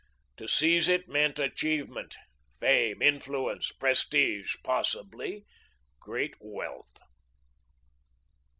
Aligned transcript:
To 0.37 0.47
seize 0.47 0.87
it 0.87 1.07
meant 1.07 1.37
achievement, 1.37 2.15
fame, 2.59 3.03
influence, 3.03 3.71
prestige, 3.71 4.55
possibly 4.63 5.45
great 5.99 6.33
wealth. 6.39 6.97